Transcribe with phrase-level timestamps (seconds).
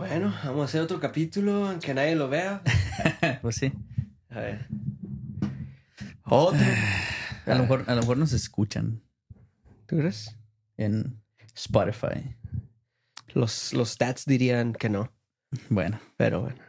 [0.00, 2.62] Bueno, vamos a hacer otro capítulo aunque nadie lo vea.
[3.42, 3.70] pues sí.
[4.30, 4.66] A ver.
[6.24, 6.58] Otro.
[7.46, 9.02] A lo mejor, a lo mejor nos escuchan
[9.86, 10.36] ¿Tú crees?
[10.78, 11.20] en
[11.54, 12.36] Spotify.
[13.34, 15.12] Los, los stats dirían que no.
[15.68, 16.62] Bueno, Pero bueno.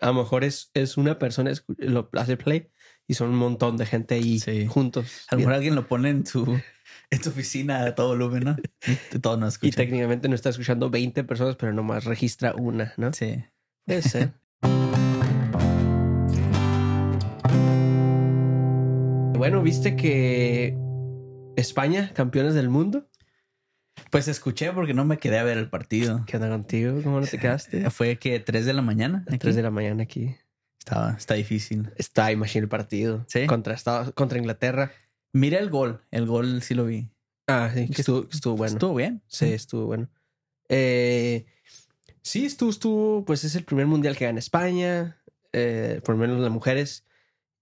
[0.00, 2.70] A lo mejor es, es una persona lo hace play
[3.08, 4.66] y son un montón de gente ahí Sí.
[4.66, 5.26] juntos.
[5.30, 6.60] a lo mejor alguien lo pone en su,
[7.10, 8.56] en su oficina a todo volumen, ¿no?
[9.62, 13.12] Y técnicamente no está escuchando 20 personas, pero nomás registra una, ¿no?
[13.12, 13.42] Sí.
[13.86, 14.32] Puede ser.
[19.38, 20.76] bueno, viste que
[21.56, 23.08] España, campeones del mundo.
[24.10, 26.24] Pues escuché porque no me quedé a ver el partido.
[26.26, 27.00] ¿Qué onda contigo?
[27.02, 27.88] ¿Cómo no te quedaste?
[27.90, 29.24] Fue que 3 de la mañana.
[29.30, 30.36] A 3 de la mañana aquí.
[30.88, 31.90] Estaba, está difícil.
[31.96, 33.22] Está, imagino, el partido.
[33.28, 33.46] Sí.
[33.46, 34.90] Contra, Estados, contra Inglaterra.
[35.34, 36.00] Mira el gol.
[36.10, 37.10] El gol sí lo vi.
[37.46, 38.72] Ah, sí, que estuvo, estuvo bueno.
[38.72, 39.22] Estuvo bien.
[39.26, 40.08] Sí, estuvo bueno.
[40.70, 41.44] Eh,
[42.22, 45.20] sí, estuvo, estuvo, pues es el primer mundial que gana España,
[45.52, 47.04] eh, por lo menos las mujeres.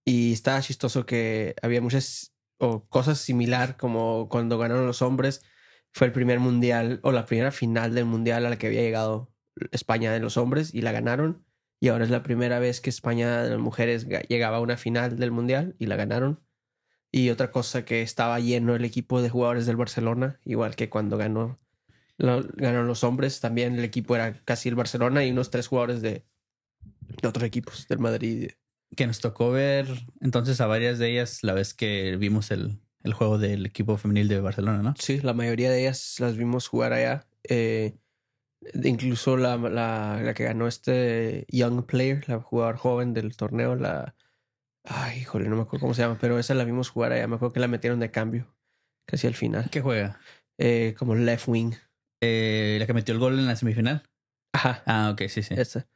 [0.04, 5.42] Y estaba chistoso que había muchas o cosas similar como cuando ganaron los hombres.
[5.90, 9.32] Fue el primer mundial o la primera final del mundial a la que había llegado
[9.72, 11.44] España de los hombres y la ganaron.
[11.80, 14.76] Y ahora es la primera vez que España de las mujeres ga- llegaba a una
[14.76, 16.40] final del mundial y la ganaron.
[17.12, 21.16] Y otra cosa que estaba lleno el equipo de jugadores del Barcelona, igual que cuando
[21.16, 21.58] ganó
[22.18, 26.00] lo- ganaron los hombres, también el equipo era casi el Barcelona y unos tres jugadores
[26.02, 26.24] de,
[27.22, 28.50] de otros equipos, del Madrid.
[28.96, 29.86] Que nos tocó ver
[30.20, 34.28] entonces a varias de ellas la vez que vimos el, el juego del equipo femenil
[34.28, 34.94] de Barcelona, ¿no?
[34.98, 37.26] Sí, la mayoría de ellas las vimos jugar allá.
[37.48, 37.96] Eh,
[38.82, 44.14] incluso la, la, la que ganó este Young Player, la jugador joven del torneo, la...
[44.84, 47.26] Ay, híjole, no me acuerdo cómo se llama, pero esa la vimos jugar allá.
[47.26, 48.54] Me acuerdo que la metieron de cambio,
[49.04, 49.68] casi al final.
[49.70, 50.20] ¿Qué juega?
[50.58, 51.72] Eh, como left wing.
[52.20, 54.04] Eh, la que metió el gol en la semifinal.
[54.52, 54.82] Ajá.
[54.86, 55.54] Ah, ok, sí, sí.
[55.54, 55.88] Esa.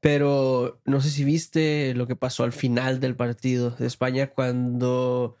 [0.00, 5.38] Pero no sé si viste lo que pasó al final del partido de España cuando,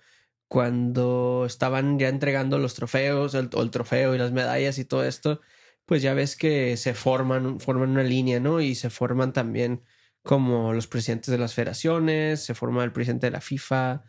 [0.48, 5.42] cuando estaban ya entregando los trofeos, el, trofeo y las medallas y todo esto,
[5.86, 8.60] pues ya ves que se forman, forman una línea, ¿no?
[8.60, 9.82] Y se forman también
[10.22, 14.04] como los presidentes de las federaciones, se forma el presidente de la FIFA,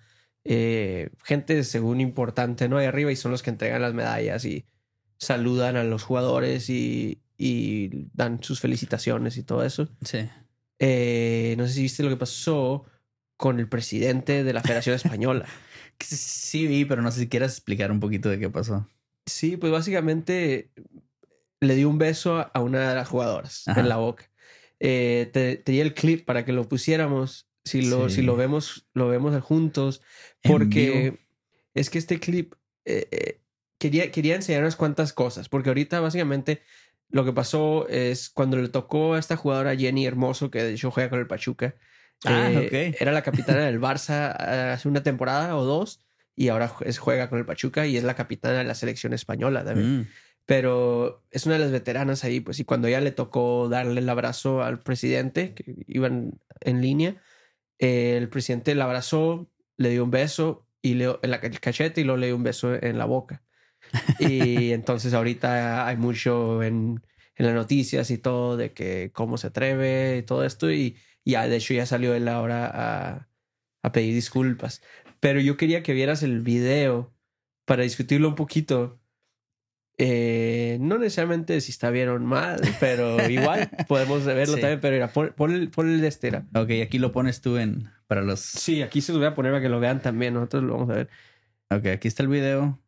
[0.46, 2.78] eh, gente según importante, ¿no?
[2.78, 4.66] Ahí arriba y son los que entregan las medallas y
[5.18, 9.90] saludan a los jugadores y, y dan sus felicitaciones y todo eso.
[10.06, 10.30] Sí.
[10.80, 12.86] Eh, no sé si viste lo que pasó
[13.38, 15.46] con el presidente de la Federación Española.
[16.00, 18.88] Sí, Sí vi, pero no sé si quieras explicar un poquito de qué pasó.
[19.26, 20.72] Sí, pues básicamente
[21.66, 23.82] le dio un beso a- una de las jugadoras Ajá.
[23.82, 24.30] en la boca.
[24.80, 27.48] Eh, te, te di el clip para que lo pusiéramos.
[27.64, 28.18] Si lo, Sí.
[28.18, 30.02] si lo vemos, lo vemos juntos.
[30.44, 31.20] Porque
[31.74, 32.54] es que este clip
[32.86, 33.42] eh, eh,
[33.80, 35.50] quería, quería enseñarnos cuantas cosas.
[35.50, 36.62] Porque ahorita básicamente
[37.10, 40.92] lo que pasó es cuando le tocó a esta jugadora Jenny Hermoso, que de hecho
[40.92, 41.76] juega con el Pachuca.
[42.26, 42.50] Ah.
[42.52, 44.32] Era la capitana del Barça
[44.74, 46.02] hace una temporada o dos.
[46.36, 49.64] Y ahora es- juega con el Pachuca y es la capitana de la selección española
[49.64, 50.08] también Mm.
[50.46, 54.10] Pero es una de las veteranas ahí, pues, y cuando ya le tocó darle el
[54.10, 57.22] abrazo al presidente, que iban en línea,
[57.80, 62.02] eh, el presidente la abrazó, le dio un beso y le, en la, el cachete
[62.02, 63.44] y luego le dio un beso en la boca.
[64.20, 67.04] Y entonces ahorita hay mucho en,
[67.36, 71.48] en las noticias y todo de que cómo se atreve y todo esto, y ya,
[71.48, 73.30] de hecho, ya salió él ahora a,
[73.84, 74.82] a pedir disculpas.
[75.20, 77.16] Pero yo quería que vieras el video
[77.66, 79.02] para discutirlo un poquito.
[79.98, 84.62] Eh, no necesariamente si está bien o mal, pero igual podemos verlo Sí.
[84.62, 84.80] también.
[84.82, 86.28] Pero mira, pon, pon el, pon el de este.
[86.28, 86.46] era.
[86.54, 88.40] Ok, aquí lo pones tú en para los.
[88.42, 90.34] Sí, aquí se los voy a poner para que lo vean también.
[90.34, 91.10] Nosotros lo vamos a ver.
[91.72, 92.80] Ok, aquí está el video.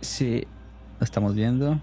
[0.00, 0.44] Sí,
[0.98, 1.80] Lo estamos viendo.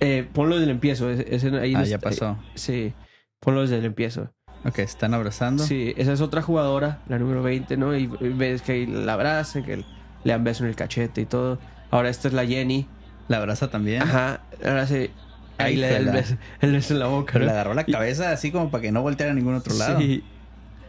[0.00, 1.08] eh, ponlo desde el empiezo.
[1.10, 2.38] Ese, ese- ahí Ah, ya pasó.
[2.54, 2.92] sí,
[3.40, 4.30] ponlo desde el empiezo.
[4.66, 5.62] Ok, están abrazando.
[5.62, 7.96] Sí, esa es otra jugadora, la número 20, ¿no?
[7.96, 9.84] Y ves que ahí la abraza, que le
[10.24, 11.58] dan beso en el cachete y todo.
[11.90, 12.86] Ahora esta es la Jenny.
[13.28, 14.02] La abraza también.
[14.02, 15.10] Ajá, ahora sí.
[15.56, 17.32] Ahí le da el beso, el beso en la boca.
[17.34, 17.46] Pero ¿no?
[17.46, 19.98] le agarró la cabeza así como para que no volteara a ningún otro lado.
[20.00, 20.24] Sí.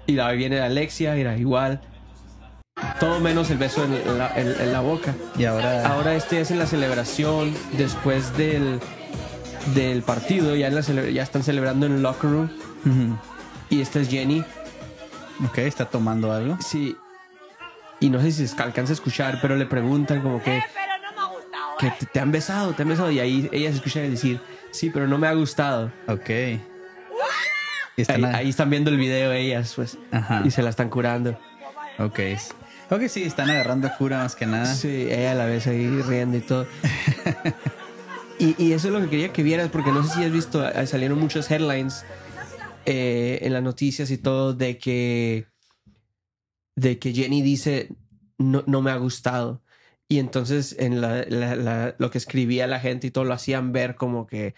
[0.08, 1.82] Y la viene Alexia, era igual.
[3.00, 5.14] Todo menos el beso en la, en- en la boca.
[5.38, 5.86] Y ahora.
[5.88, 8.80] Ahora este es en la celebración después del,
[9.76, 10.56] del partido.
[10.56, 12.50] Ya, en la cele- ya están celebrando en el locker room.
[13.70, 14.44] Y esta es Jenny.
[15.48, 16.58] Ok, está tomando algo.
[16.62, 16.96] Sí.
[18.00, 20.62] Y no sé si se alcanza a escuchar, pero le preguntan como que,
[21.80, 23.12] que te, te han besado, te han besado.
[23.12, 24.40] Y ahí ella se escucha decir,
[24.72, 25.92] sí, pero no me ha gustado.
[26.08, 26.30] Ok.
[26.30, 26.60] Y Ahí,
[27.98, 29.98] están a- ahí están viendo el video ellas, pues.
[30.12, 30.42] Ajá.
[30.46, 31.40] Y se la están curando.
[32.00, 32.20] Ok.
[32.92, 34.66] Ok, sí, están agarrando cura más que nada.
[34.66, 36.68] Sí, ella la ves ahí riendo y todo.
[38.38, 40.62] Y, y eso es lo que quería que vieras, porque no sé si has visto,
[40.62, 42.04] ah, salieron muchos headlines
[42.86, 45.48] eh, en las noticias y todo de que,
[46.76, 47.88] de que Jenny dice,
[48.38, 49.62] no, no me ha gustado.
[50.08, 53.72] Y entonces en la, la- la- lo que escribía la gente y todo lo hacían
[53.72, 54.54] ver como que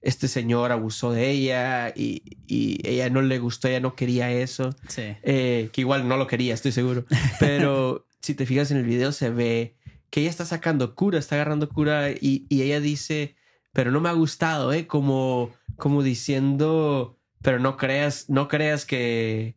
[0.00, 4.74] este señor abusó de ella y, y ella no le gustó, ella no quería eso.
[4.88, 5.02] Sí.
[5.22, 7.04] Eh, que igual no lo quería, estoy seguro.
[7.40, 9.76] Pero si te fijas en el video, se ve
[10.10, 13.34] que ella está sacando cura, está agarrando cura y, y ella dice,
[13.72, 14.86] pero no me ha gustado, ¿eh?
[14.86, 19.56] Como, como diciendo, pero no creas, no creas que,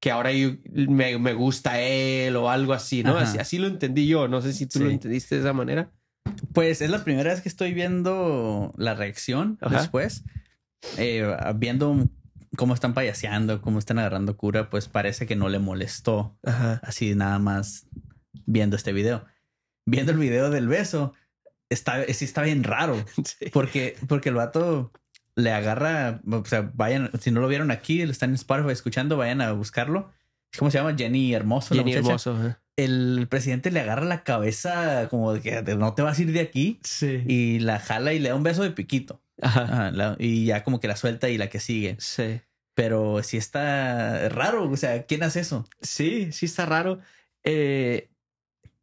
[0.00, 3.16] que ahora yo- me, me gusta él o algo así, ¿no?
[3.18, 4.28] Así, así lo entendí yo.
[4.28, 5.90] No sé si tú lo entendiste de esa manera.
[6.54, 9.78] Pues es la primera vez que estoy viendo la reacción Ajá.
[9.78, 10.24] después.
[10.96, 11.26] Eh,
[11.56, 12.08] viendo
[12.56, 16.80] cómo están payaseando, cómo están agarrando cura, pues parece que no le molestó Ajá.
[16.82, 17.86] así nada más
[18.46, 19.24] viendo este video.
[19.86, 21.12] Viendo el video del beso,
[21.68, 22.96] está, sí está bien raro.
[23.24, 23.50] Sí.
[23.52, 24.92] Porque, porque el vato
[25.36, 29.16] le agarra, o sea, vayan, si no lo vieron aquí, lo están en Spotify escuchando,
[29.16, 30.10] vayan a buscarlo.
[30.58, 30.96] ¿Cómo se llama?
[30.96, 31.74] Jenny Hermoso.
[31.74, 31.94] Jenny.
[32.76, 36.40] El presidente le agarra la cabeza como de que no te vas a ir de
[36.40, 37.22] aquí Sí.
[37.26, 39.22] y la jala y le da un beso de piquito.
[39.42, 39.62] Ajá.
[39.62, 41.96] Ajá, la- y ya como que la suelta y la que sigue.
[41.98, 42.40] Sí.
[42.74, 44.68] Pero sí está raro.
[44.70, 45.66] O sea, ¿quién hace eso?
[45.82, 47.00] Sí, sí está raro.
[47.44, 48.10] Eh,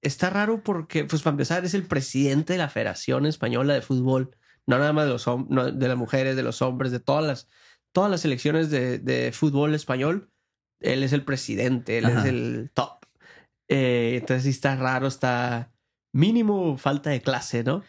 [0.01, 4.36] está raro porque, pues para empezar, es el presidente de la Federación Española de Fútbol.
[4.67, 7.47] No nada más de, los no, de las mujeres, de los hombres, de todas las,
[7.93, 10.29] todas las selecciones de, de fútbol español.
[10.81, 12.19] Él es el presidente, él Ajá.
[12.19, 13.05] es el top.
[13.69, 15.71] Eh, entonces sí está raro, está
[16.13, 17.83] mínimo falta de clase, ¿no?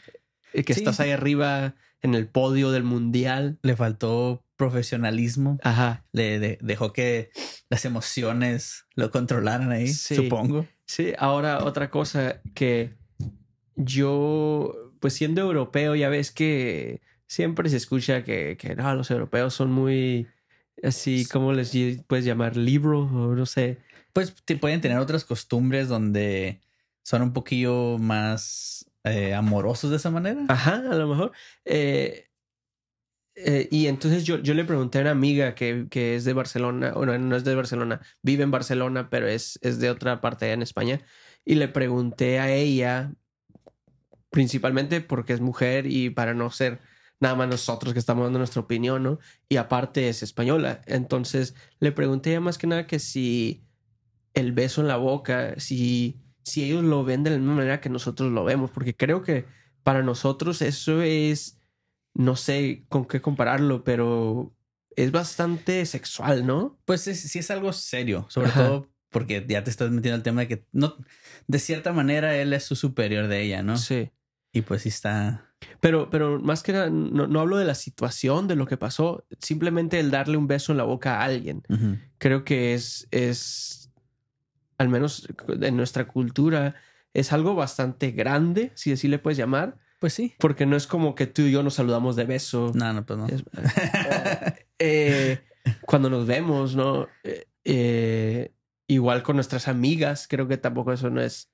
[0.52, 0.80] Eh, Que Sí.
[0.80, 3.58] estás ahí arriba en el podio del mundial.
[3.62, 5.58] Le faltó profesionalismo.
[5.62, 6.04] Ajá.
[6.12, 7.31] Le de- dejó que
[7.69, 10.14] las emociones lo controlaran ahí, Sí.
[10.14, 10.66] supongo.
[10.86, 12.96] Sí, ahora otra cosa que
[13.76, 19.54] yo, pues siendo europeo, ya ves que siempre se escucha que, que no, los europeos
[19.54, 20.26] son muy
[20.82, 21.72] así, ¿cómo les
[22.06, 22.56] puedes llamar?
[22.56, 23.78] Libro o no sé.
[24.12, 26.60] Pues te pueden tener otras costumbres donde
[27.02, 30.44] son un poquillo más eh, amorosos de esa manera.
[30.48, 31.32] Ajá, a lo mejor.
[31.64, 32.28] Eh,
[33.34, 36.92] eh, y entonces yo, yo le pregunté a una amiga que, que es de Barcelona,
[36.92, 40.62] bueno, no es de Barcelona, vive en Barcelona, pero es, es de otra parte en
[40.62, 41.00] España.
[41.44, 43.12] Y le pregunté a ella,
[44.30, 46.80] principalmente porque es mujer y para no ser
[47.20, 49.19] nada más nosotros que estamos dando nuestra opinión, ¿no?
[49.48, 50.80] Y aparte es española.
[50.86, 53.64] Entonces le pregunté más que nada que si
[54.34, 57.88] el beso en la boca, si, si ellos lo ven de la misma manera que
[57.88, 59.46] nosotros lo vemos, porque creo que
[59.82, 61.58] para nosotros eso es,
[62.14, 64.54] no sé con qué compararlo, pero
[64.94, 66.78] es bastante sexual, ¿no?
[66.84, 68.64] Pues es- sí es algo serio, sobre Ajá.
[68.64, 70.94] todo porque ya te estás metiendo al tema de que no,
[71.46, 73.78] de cierta manera él es su superior de ella, ¿no?
[73.78, 74.10] Sí.
[74.52, 75.44] Y pues sí está.
[75.80, 79.26] Pero, pero más que nada, no, no hablo de la situación, de lo que pasó,
[79.40, 81.62] simplemente el darle un beso en la boca a alguien.
[82.18, 83.90] Creo que es, es,
[84.78, 85.28] al menos
[85.60, 86.76] en nuestra cultura,
[87.12, 90.34] es algo bastante grande, si así le puedes llamar, Pues sí.
[90.38, 92.70] porque no es como que tú y yo nos saludamos de beso.
[92.74, 93.26] No, no, pues no.
[93.26, 93.44] Es-
[94.78, 95.40] eh,
[95.82, 97.08] cuando nos vemos, ¿no?
[97.24, 98.52] Eh, eh,
[98.86, 101.50] igual con nuestras amigas, creo que tampoco eso no es,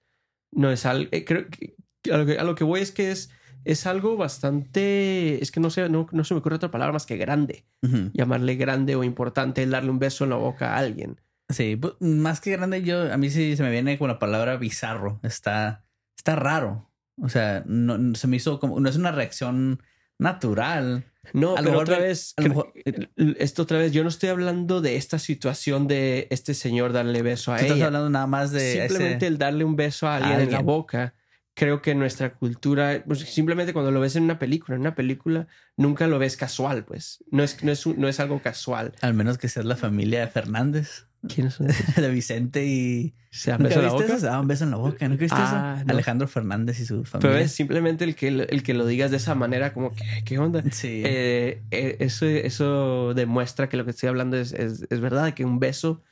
[0.52, 1.75] no es algo, eh, creo que
[2.12, 3.31] a lo que, a lo que voy es que es,
[3.65, 7.06] es algo bastante, es que no sé, no, no se me ocurre otra palabra más
[7.06, 7.65] que grande,
[8.12, 11.20] llamarle grande o importante darle un beso en la boca a alguien.
[11.49, 14.56] Sí, pues, más que grande, yo a mí sí se me viene con la palabra
[14.56, 15.20] bizarro.
[15.23, 15.84] Está,
[16.17, 16.91] está raro.
[17.23, 19.82] O sea, no, se me hizo como, no es una reacción
[20.19, 21.05] natural.
[21.32, 22.73] No, A lo pero mejor otra ve- vez, a lo creo-
[23.39, 27.53] esto otra vez, yo no estoy hablando de esta situación de este señor darle beso
[27.53, 27.87] a Tú estás ella.
[27.87, 31.15] hablando nada más de simplemente ese- el darle un beso a alguien, en la boca.
[31.56, 35.46] Creo que nuestra cultura, pues, simplemente cuando lo ves en una película, en una película
[35.77, 37.23] nunca lo ves casual, pues.
[37.31, 38.93] No es, no es, un- no es algo casual.
[39.01, 41.69] Al menos que seas la familia de Fernández, ¿Quiénes son?
[41.96, 43.15] de Vicente y.
[43.31, 44.05] ¿Se dan ¿Nunca beso en la boca?
[44.05, 44.19] eso?
[44.19, 45.08] Se daban beso en la boca.
[45.08, 45.84] ¿Nunca viste Ah, eso?
[45.87, 45.93] no.
[45.93, 47.31] Alejandro Fernández y su familia.
[47.32, 50.39] Pero es simplemente el que, el que lo digas de esa manera, como que, ¿qué
[50.39, 50.63] onda?
[50.70, 51.03] Sí.
[51.06, 55.44] Eh, eh, eso, eso demuestra que lo que estoy hablando es, es, es verdad, que
[55.44, 56.03] un beso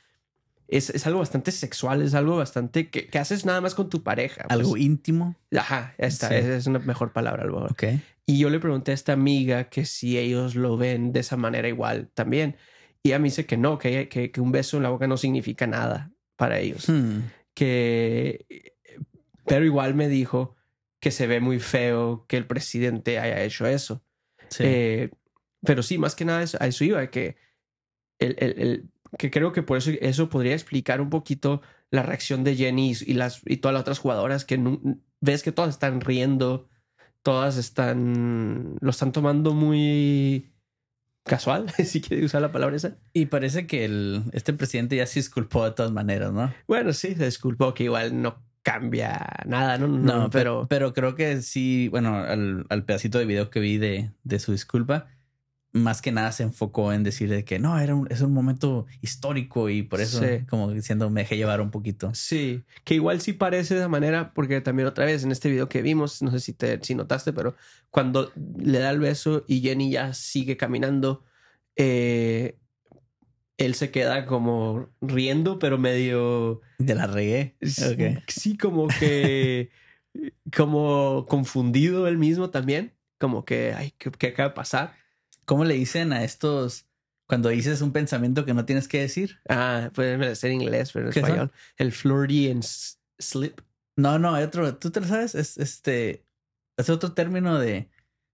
[0.77, 4.03] es, es algo bastante sexual, es algo bastante que, que haces nada más con tu
[4.03, 4.43] pareja.
[4.43, 4.51] pues.
[4.51, 5.35] Algo íntimo.
[5.55, 6.35] Ajá, esta Sí.
[6.35, 7.71] esa es una mejor palabra, a lo mejor.
[7.71, 7.83] Ok.
[8.25, 11.67] Y yo le pregunté a esta amiga que si ellos lo ven de esa manera
[11.67, 12.55] igual también.
[13.03, 15.17] Y ella me dice que no, que, que, que un beso en la boca no
[15.17, 16.87] significa nada para ellos.
[16.87, 17.19] Hmm.
[17.53, 18.45] Que,
[19.45, 20.55] pero igual me dijo
[21.01, 24.03] que se ve muy feo que el presidente haya hecho eso.
[24.49, 24.63] Sí.
[24.65, 25.09] Eh,
[25.65, 27.35] pero sí, más que nada eso- a eso iba, que,
[28.19, 32.43] el, el- el- que creo que por eso eso podría explicar un poquito la reacción
[32.43, 34.59] de Jenny y, las, y todas las otras jugadoras que
[35.21, 36.67] ves que todas están riendo
[37.23, 40.53] todas están, lo están tomando muy
[41.23, 42.97] casual, si quiere usar la palabra esa.
[43.13, 46.53] Y parece que el, este presidente ya se disculpó de todas maneras, ¿no?
[46.67, 49.87] Bueno, sí, se disculpó que igual no cambia nada, ¿no?
[49.87, 50.67] No, pero...
[50.69, 54.51] Pero creo que sí, bueno, al, al pedacito de video que vi de, de su
[54.51, 55.07] disculpa,
[55.73, 58.85] más que nada se enfocó en decir de que no, era un, es un momento
[59.01, 62.11] histórico y por eso como diciendo me dejé llevar un poquito.
[62.13, 65.67] Sí, que igual sí parece de esa manera porque también otra vez en este video
[65.69, 67.55] que vimos, no sé si te si notaste, pero
[67.89, 71.23] cuando le da el beso y Jenny ya sigue caminando,
[71.75, 72.59] eh,
[73.57, 76.61] él se queda como riendo, pero medio...
[76.77, 77.55] De la regué.
[78.27, 79.71] Sí, como que...
[80.55, 82.93] como confundido él mismo también.
[83.17, 85.02] Como que, ay, ¿qué, qué acaba de pasar?
[85.45, 86.85] ¿Cómo le dicen a estos
[87.27, 89.39] cuando dices un pensamiento que no tienes que decir?
[89.49, 91.51] Ah, puede ser en inglés, pero en español.
[91.77, 92.61] El Floridian
[93.19, 93.61] slip.
[93.95, 94.75] No, no, hay otro.
[94.77, 95.35] ¿Tú te lo sabes?
[95.35, 96.25] Es este.
[96.77, 97.89] Es otro término de.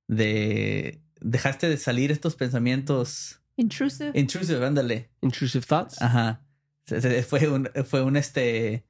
[0.07, 1.01] de.
[1.21, 3.41] Dejaste de salir estos pensamientos.
[3.57, 4.11] Intrusive.
[4.13, 5.09] Intrusive, ándale.
[5.21, 6.01] Intrusive thoughts.
[6.01, 6.41] Ajá.
[7.27, 8.88] Fue un, fue un este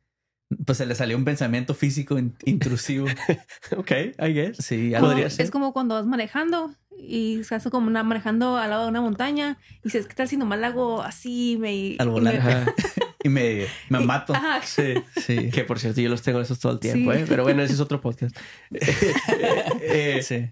[0.66, 3.06] pues se le salió un pensamiento físico intrusivo.
[3.78, 4.58] ok, I guess.
[4.58, 5.46] Sí, podría ser.
[5.46, 9.58] Es como cuando vas manejando y estás como una, manejando al lado de una montaña
[9.80, 12.74] y dices, ¿qué tal si nomás hago así me, al volar?
[13.22, 14.34] Y me, me, mato.
[14.64, 15.50] Sí, sí.
[15.54, 17.26] Que por cierto, yo los tengo esos todo el tiempo, ¿eh?
[17.28, 18.34] Pero bueno, ese es otro podcast.
[18.72, 20.50] Eh, sí.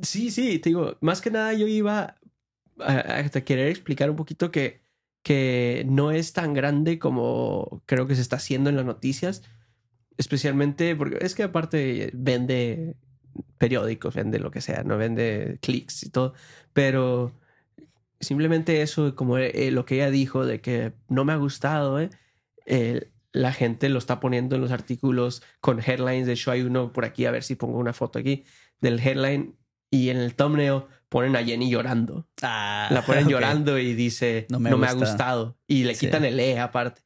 [0.00, 2.16] Sí, sí, te digo, más que nada yo iba
[2.80, 4.81] a, a querer explicar un poquito que
[5.22, 9.42] que no es tan grande como creo que se está haciendo en las noticias,
[10.16, 12.96] especialmente porque es que aparte vende
[13.58, 16.34] periódicos, vende lo que sea, no vende clics y todo,
[16.72, 17.32] pero
[18.20, 21.98] simplemente eso, como eh, lo que ella dijo de que no me ha gustado,
[22.66, 26.26] eh, la gente lo está poniendo en los artículos con headlines.
[26.26, 28.44] De hecho, hay uno por aquí, a ver si pongo una foto aquí
[28.80, 29.56] del headline
[29.90, 32.26] y en el thumbnail ponen a Jenny llorando.
[32.40, 35.58] Ah, la ponen llorando y dice, no me, ha gustado.
[35.68, 37.02] Y le quitan el E aparte.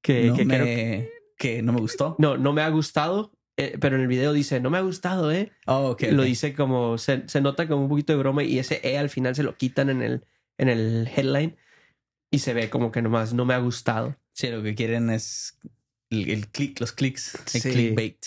[0.00, 1.10] Que, no me...
[1.36, 2.14] que, no me gustó.
[2.18, 3.32] No, no me ha gustado.
[3.56, 5.50] Eh, pero en el video dice, no me ha gustado, ¿eh?
[5.66, 9.10] Oh, Lo dice como, se, nota como un poquito de broma y ese E al
[9.10, 10.24] final se lo quitan en el,
[10.56, 11.56] en el headline
[12.30, 14.16] y se ve como que nomás no me ha gustado.
[14.32, 15.58] Sí, lo que quieren es
[16.08, 18.24] el, click, los clics, el clickbait.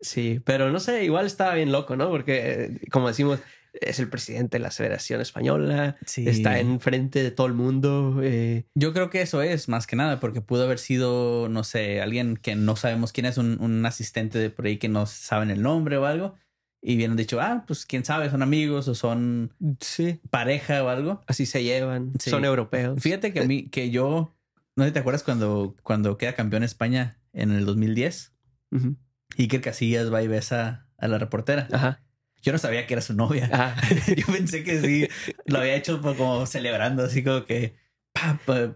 [0.00, 2.10] Sí, pero no sé, igual estaba bien loco, ¿no?
[2.10, 3.40] Porque, eh, como decimos,
[3.80, 8.20] es el presidente de la Federación Española, está enfrente de todo el mundo.
[8.22, 8.64] Eh.
[8.74, 12.36] Yo creo que eso es más que nada, porque pudo haber sido, no sé, alguien
[12.36, 15.96] que no sabemos quién es, un, asistente de por ahí que no saben el nombre
[15.96, 16.34] o algo.
[16.82, 19.52] Y vienen dicho, ah, pues quién sabe, son amigos o son
[20.30, 21.22] pareja o algo.
[21.26, 23.02] Así se llevan, son europeos.
[23.02, 24.34] Fíjate que a mí, que yo,
[24.76, 28.32] no sé, ¿te acuerdas cuando, cuando queda campeón España en el 2010?
[29.36, 31.66] Y que Casillas va y besa a la reportera.
[31.72, 32.05] Ajá.
[32.42, 33.50] Yo no sabía que era su novia.
[33.52, 33.76] Ah.
[34.16, 35.08] Yo pensé que sí,
[35.46, 37.74] lo había hecho como celebrando, así como que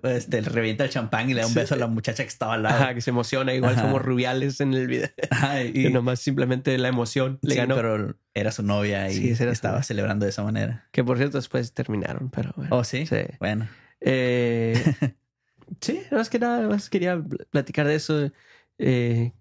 [0.03, 2.63] este, revienta el champán y le da un beso a la muchacha que estaba al
[2.63, 2.95] lado.
[2.95, 5.09] que se emociona, igual como Rubiales en el video.
[5.75, 7.77] y nomás simplemente la emoción le ganó.
[7.77, 10.87] Pero era su novia y estaba celebrando de esa manera.
[10.93, 12.77] Que por cierto después terminaron, pero bueno.
[12.77, 13.07] Oh, sí.
[13.07, 13.23] Sí.
[13.39, 13.69] Bueno.
[14.01, 14.75] Eh,
[15.81, 18.31] sí, más que nada, más quería platicar de eso.
[18.79, 19.33] Eh,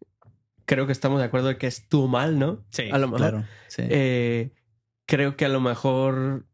[0.69, 2.63] creo que estamos de acuerdo de que estuvo mal, ¿no?
[2.69, 3.31] Sí, a lo mejor.
[3.31, 3.45] Claro,
[3.79, 4.51] eh,
[5.07, 6.45] creo que a lo mejor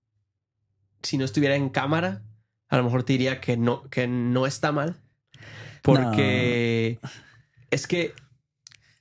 [1.03, 2.23] si no estuviera en cámara,
[2.69, 4.95] a lo mejor te diría que no, que no está mal.
[5.81, 6.97] Porque
[7.71, 8.13] es que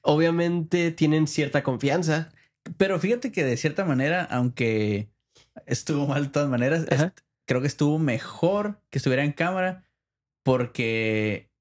[0.02, 2.32] obviamente tienen cierta confianza.
[2.76, 5.10] Pero fíjate que de cierta manera, aunque
[5.64, 6.86] estuvo mal de todas maneras,
[7.46, 9.84] creo que estuvo mejor que estuviera en cámara
[10.42, 11.53] porque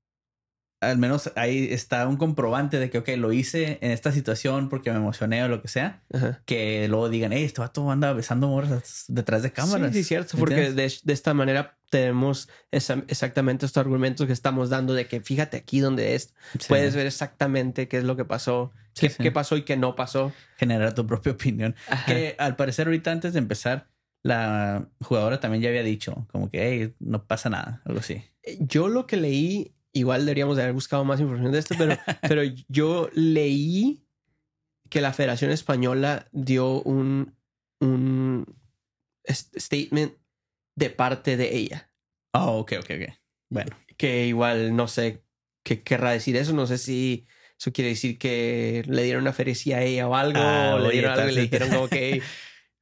[0.89, 4.91] al menos ahí está un comprobante de que, ok, lo hice en esta situación porque
[4.91, 6.03] me emocioné o lo que sea,
[6.45, 9.91] que luego digan, hey, este vato anda besando morras detrás de cámaras.
[9.91, 15.07] Sí, sí, cierto, porque de, esta manera tenemos exactamente estos argumentos que estamos dando de
[15.07, 16.33] que fíjate aquí donde es,
[16.67, 20.31] puedes ver exactamente qué es lo que pasó, qué, pasó y qué no pasó.
[20.57, 21.75] Generar tu propia opinión.
[22.07, 23.89] Que al parecer ahorita antes de empezar,
[24.23, 28.23] la jugadora también ya había dicho como que, hey, no pasa nada, algo así.
[28.59, 32.41] Yo lo que leí igual deberíamos de haber buscado más información de esto, pero, pero
[32.67, 34.05] yo leí
[34.89, 37.35] que la Federación Española dio un,
[37.79, 38.45] un
[39.27, 40.13] statement
[40.75, 41.91] de parte de ella.
[42.33, 43.13] Oh, ok, ok, ok.
[43.49, 43.75] Bueno.
[43.97, 45.23] Que igual no sé
[45.63, 46.53] qué querrá decir eso.
[46.53, 50.39] No sé si eso quiere decir que le dieron una ferecía a ella o algo,
[50.39, 52.21] ah, o le dieron algo y le dijeron como que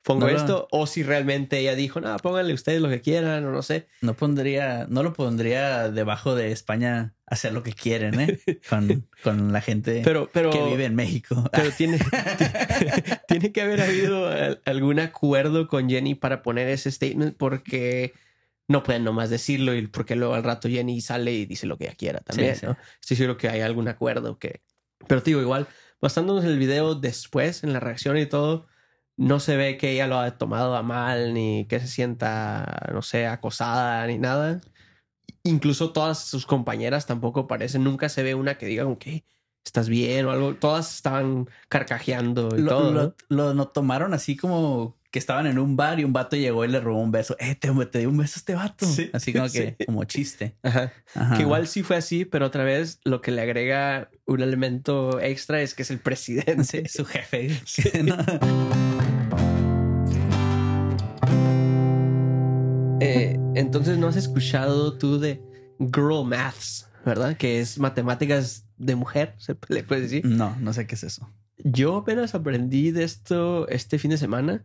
[0.04, 3.52] pongo No esto, o si realmente ella dijo, no, pónganle ustedes lo que quieran, o
[3.52, 3.88] no sé.
[4.02, 8.40] No pondría, no lo pondría debajo de España hacer lo que quieren, ¿eh?
[8.70, 11.44] Con, con la gente Pero, pero, que vive en México.
[11.54, 12.00] pero tiene,
[13.28, 18.14] tiene que haber habido al- algún acuerdo con Jenny para poner ese statement porque
[18.68, 21.86] no pueden nomás decirlo y porque luego al rato Jenny sale y dice lo que
[21.86, 22.74] ella quiera también, Sí, sí.
[23.02, 24.62] Estoy seguro que hay algún acuerdo que...
[25.08, 25.68] Pero te digo, igual,
[26.02, 28.68] basándonos en el video después, en la reacción y todo,
[29.18, 33.02] no se ve que ella lo ha tomado a mal, ni que se sienta, no
[33.02, 34.62] sé, acosada, ni nada.
[35.44, 39.26] Incluso todas sus compañeras tampoco parecen, nunca se ve una que diga como que
[39.66, 40.56] estás bien o algo.
[40.56, 42.92] Todas estaban carcajeando y lo, todo.
[42.92, 43.16] lo- ¿no?
[43.30, 46.70] lo- lo tomaron así como que estaban en un bar y un vato llegó y
[46.70, 47.36] le robó un beso.
[47.40, 48.86] Eh, te, te dio un beso este vato.
[48.86, 49.86] Sí, así como que, sí.
[49.86, 50.56] como chiste.
[50.64, 50.94] Ajá.
[51.14, 51.36] Ajá.
[51.36, 55.62] Que igual sí fue así, pero otra vez lo que le agrega un elemento extra
[55.62, 56.64] es que es el presidente.
[56.64, 57.50] Sí, su jefe.
[63.04, 65.42] Eh, entonces no has escuchado tú de
[65.80, 67.36] Girl Maths, ¿verdad?
[67.36, 70.24] Que es matemáticas de mujer, se le puede decir.
[70.24, 71.28] No, no sé qué es eso.
[71.58, 74.64] Yo apenas aprendí de esto este fin de semana,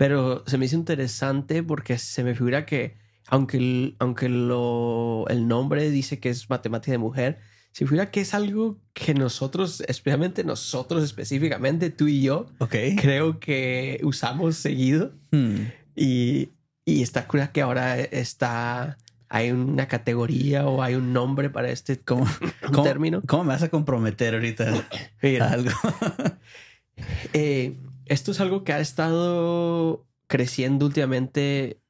[0.00, 5.46] pero se me hizo interesante porque se me figura que, aunque, el, aunque lo, el
[5.46, 7.38] nombre dice que es matemática de mujer,
[7.72, 12.76] se figura que es algo que nosotros, especialmente nosotros específicamente, tú y yo, Ok.
[12.98, 15.12] creo que usamos seguido.
[15.32, 15.66] Hmm.
[15.94, 16.48] Y,
[16.86, 18.96] y está cura que ahora está,
[19.28, 22.24] hay una categoría o hay un nombre para este ¿Cómo,
[22.72, 23.20] cómo- término.
[23.26, 24.84] cómo me vas a comprometer ahorita a
[25.22, 25.70] Mira, algo?
[27.34, 27.76] eh,
[28.10, 31.80] esto es algo que ha estado creciendo últimamente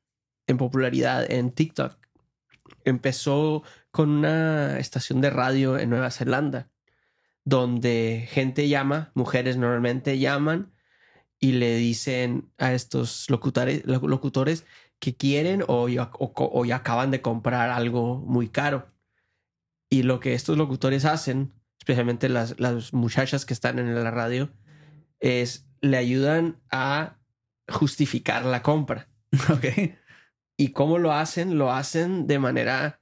[0.46, 1.96] en popularidad en TikTok.
[2.84, 6.68] Empezó con una estación de radio en Nueva Zelanda,
[7.44, 10.74] donde gente llama, mujeres normalmente llaman
[11.38, 14.66] y le dicen a estos locutores, lo- locutores
[14.98, 18.92] que quieren o ya, o ya acaban de comprar algo muy caro.
[19.88, 24.50] Y lo que estos locutores hacen, especialmente las, las muchachas que están en la radio,
[25.18, 27.16] es le ayudan a
[27.68, 29.08] justificar la compra.
[29.50, 29.64] ok.
[30.56, 31.56] ¿Y cómo lo hacen?
[31.58, 32.98] Lo hacen de manera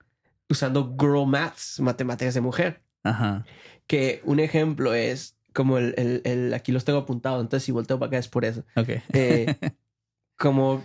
[0.49, 2.83] usando girl maths, matemáticas de mujer.
[3.03, 3.45] Ajá.
[3.87, 7.99] Que un ejemplo es como el, el- el- aquí los tengo apuntados, entonces si volteo
[7.99, 8.65] para acá es por eso.
[8.77, 8.89] Ok.
[9.13, 9.57] Eh,
[10.39, 10.85] como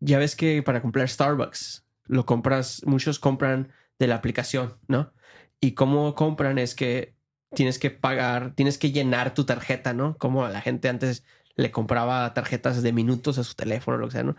[0.00, 5.12] ya ves que para comprar Starbucks lo compras, muchos compran de la aplicación, ¿no?
[5.60, 7.14] Y cómo compran es que
[7.54, 10.16] tienes que pagar, tienes que llenar tu tarjeta, ¿no?
[10.18, 11.24] Como la gente antes
[11.56, 14.36] le compraba tarjetas de minutos a su teléfono, lo que sea, ¿no?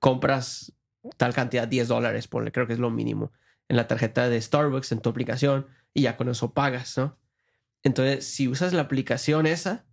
[0.00, 0.72] Compras
[1.16, 3.32] tal cantidad, 10 dólares, ponle, creo que es lo mínimo,
[3.68, 7.18] en la tarjeta de Starbucks, en tu aplicación, y ya con eso pagas, ¿no?
[7.82, 9.86] Entonces, si usas la aplicación esa,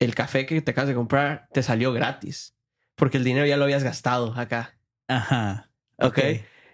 [0.00, 2.56] el café que te acabas de comprar te salió gratis,
[2.96, 4.76] porque el dinero ya lo habías gastado acá.
[5.06, 5.70] Ajá.
[5.98, 6.18] Ok.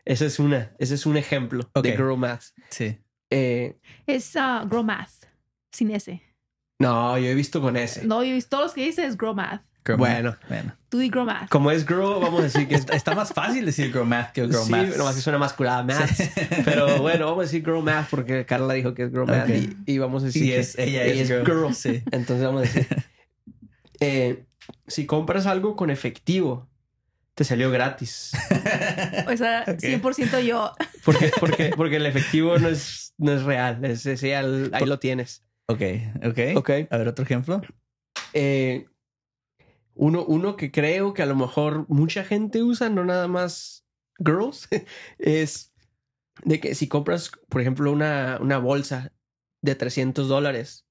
[0.07, 2.45] Ese es una, ese es un ejemplo de Girl Math.
[2.71, 2.99] Sí.
[3.31, 5.27] Eh, Es uh, Grow Math,
[5.73, 6.23] sin ese.
[6.79, 8.05] no, yo he visto con ese.
[8.05, 9.63] No, yo he visto todos los que dice es Grow Math.
[9.97, 10.31] Bueno.
[10.31, 10.49] math.
[10.49, 10.77] Bueno.
[10.89, 11.49] Tú di Grow Math.
[11.49, 14.33] Como es girl, vamos a decir que es Está, está más fácil decir girl math
[14.33, 14.97] que girl sí, math.
[14.97, 16.11] nomás que suena más curada math.
[16.11, 16.25] Sí.
[16.65, 19.77] Pero bueno, vamos a decir girl math porque Carla dijo que es girl math y,
[19.87, 21.45] y vamos a decir Sí, que es, ella, es, girl.
[21.47, 21.75] girl.
[21.75, 22.03] Sí.
[22.13, 22.87] Entonces vamos a decir,
[24.01, 24.45] eh,
[24.87, 26.69] si compras algo con efectivo,
[27.35, 28.33] te salió gratis.
[29.27, 29.79] O sea, Ok.
[29.81, 30.73] 100% yo.
[31.05, 33.85] Porque, porque, porque el efectivo no es, no es real.
[33.85, 35.45] Es, es- ahí lo tienes.
[35.69, 35.83] Ok,
[36.25, 36.39] ok.
[36.57, 36.71] Ok.
[36.91, 37.61] A ver, otro ejemplo.
[38.33, 38.87] Eh,
[39.95, 43.85] uno, uno que creo que a lo mejor mucha gente usa, no nada más
[44.19, 44.69] girls,
[45.19, 45.73] es
[46.45, 49.13] de que si compras, por ejemplo, una, una bolsa
[49.63, 50.87] de 300 dólares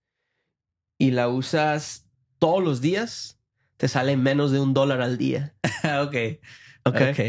[0.99, 3.39] y la usas todos los días,
[3.77, 5.55] te sale menos de un dólar al día.
[6.03, 6.15] ok.
[6.85, 6.95] Ok.
[7.11, 7.19] Ok.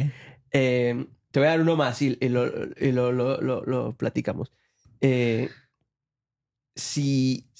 [0.53, 3.97] Eh, te voy a dar uno más y, y lo, y lo, lo- lo- lo
[3.97, 4.53] platicamos.
[5.01, 5.49] Eh,
[6.75, 7.51] si,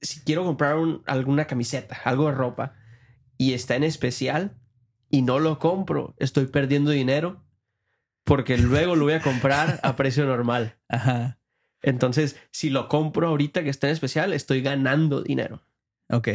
[0.00, 2.74] si quiero comprar un- alguna camiseta, algo de ropa,
[3.36, 4.56] y está en especial
[5.10, 7.44] y no lo compro, estoy perdiendo dinero
[8.24, 10.76] porque luego lo voy a comprar a precio normal.
[10.88, 11.38] Ajá.
[11.80, 15.62] Entonces, si lo compro ahorita que está en especial, estoy ganando dinero.
[16.10, 16.28] Ok.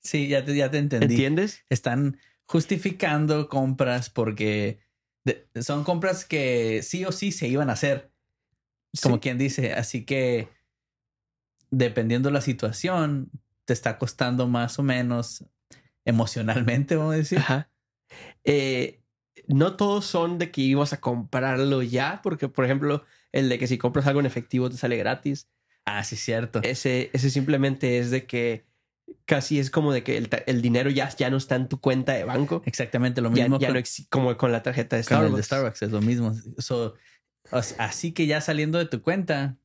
[0.00, 1.06] Sí, ya te, ya te entendí.
[1.14, 1.64] ¿Entiendes?
[1.68, 4.78] Están justificando compras porque
[5.24, 8.12] de- son compras que sí o sí se iban a hacer.
[9.02, 9.20] Como Sí.
[9.20, 9.72] quien dice.
[9.74, 10.48] Así que
[11.70, 13.30] dependiendo la situación,
[13.64, 15.44] te está costando más o menos
[16.04, 17.38] emocionalmente, vamos a decir.
[17.38, 17.70] Ajá.
[18.44, 19.00] Eh,
[19.48, 23.66] no todos son de que ibas a comprarlo ya, porque por ejemplo, el de que
[23.66, 25.48] si compras algo en efectivo te sale gratis.
[25.84, 26.60] Ah, sí, cierto.
[26.62, 28.64] Ese, ese simplemente es de que
[29.24, 32.12] casi es como de que el, el dinero ya, ya no está en tu cuenta
[32.12, 32.62] de banco.
[32.66, 35.36] Exactamente lo mismo ya con, no como con la tarjeta de con el Starbucks.
[35.36, 36.34] de Starbucks, es lo mismo.
[36.58, 36.94] So,
[37.50, 39.56] o sea, así que ya saliendo de tu cuenta,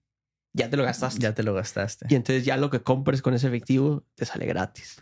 [0.54, 1.22] Ya te lo gastaste.
[1.22, 2.08] ya te lo gastaste.
[2.10, 5.02] Y entonces ya lo que compres con ese efectivo te sale gratis.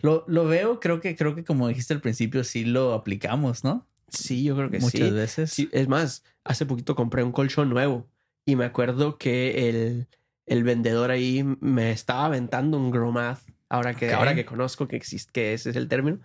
[0.00, 3.86] Lo, lo veo, creo que, creo que como dijiste al principio, sí lo aplicamos, ¿no?
[4.08, 5.10] Sí, yo creo que Muchas sí.
[5.10, 5.50] veces.
[5.50, 8.08] Sí, Es más, hace poquito compré un colchón nuevo
[8.46, 10.08] y me acuerdo que el,
[10.46, 15.32] el vendedor ahí me estaba aventando un Gromath, ahora que, ahora que conozco que existe,
[15.32, 16.20] que ese es el término,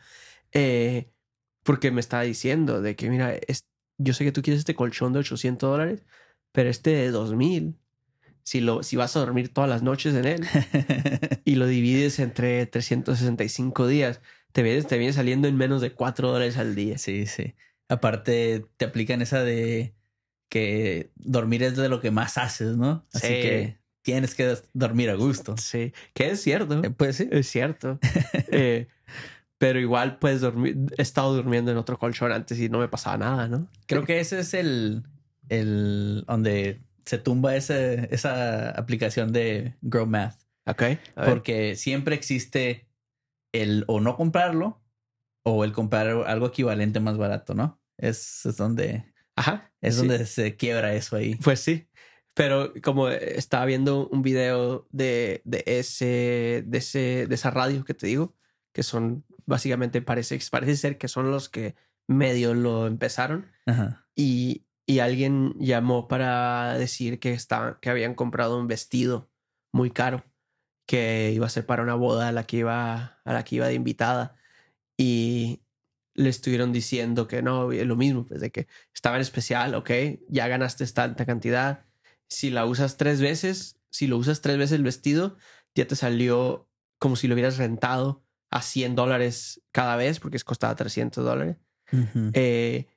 [0.51, 1.09] eh,
[1.63, 3.65] porque me estaba diciendo de que, mira, es-
[4.03, 6.05] yo sé que tú quieres este colchón de 800 dólares,
[6.51, 7.75] pero este de 2000,
[8.43, 10.45] si, lo, si vas a dormir todas las noches en él
[11.45, 16.29] y lo divides entre 365 días, te viene, te viene saliendo en menos de 4
[16.31, 16.97] dólares al día.
[16.97, 17.55] sí, sí.
[17.89, 19.93] Aparte, te aplican esa de
[20.49, 23.05] que dormir es de lo que más haces, ¿no?
[23.13, 23.33] Así Sí.
[23.41, 25.55] que tienes que dormir a gusto.
[25.57, 26.81] Sí, que es cierto.
[26.83, 27.27] Eh, Pues sí.
[27.31, 27.99] Es cierto.
[28.51, 28.87] Eh,
[29.63, 30.75] pero igual puedes dormir.
[30.97, 33.69] He estado durmiendo en otro colchón antes y no me pasaba nada, ¿no?
[33.87, 35.03] Creo que ese es el,
[35.47, 40.37] el donde se tumba ese, esa aplicación de Grow Math.
[40.65, 40.83] Ok.
[41.15, 42.89] Porque siempre existe
[43.53, 44.83] el o no comprarlo
[45.45, 47.81] o el comprar algo equivalente más barato, ¿no?
[47.97, 49.71] Es, es donde Ajá.
[49.79, 49.99] es sí.
[50.01, 51.35] donde se quiebra eso ahí.
[51.35, 51.87] Pues sí.
[52.35, 57.93] Pero como estaba viendo un video de, de ese, de ese, de esa radio que
[57.93, 58.35] te digo,
[58.73, 61.75] que son básicamente parece, parece ser que son los que
[62.07, 63.51] medio lo empezaron.
[63.65, 64.05] Ajá.
[64.13, 69.29] y, y alguien llamó para decir que, estaban, que habían comprado un vestido
[69.71, 70.25] muy caro
[70.85, 73.67] que iba a ser para una boda a la que iba, a la que iba
[73.67, 74.35] de invitada
[74.97, 75.61] y
[76.15, 79.89] le estuvieron diciendo que no, lo mismo, pues de que estaba en especial, ok,
[80.27, 81.85] ya ganaste tanta cantidad,
[82.27, 85.37] si la usas tres veces, si lo usas tres veces el vestido,
[85.73, 88.22] ya te salió como si lo hubieras rentado
[88.53, 91.57] a 100 dólares cada vez, porque es costaba 300 dólares.
[92.33, 92.87] Eh,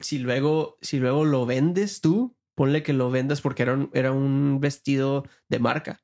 [0.00, 4.10] si luego, si luego lo vendes tú, ponle que lo vendas porque era un, era
[4.12, 6.02] un vestido de marca.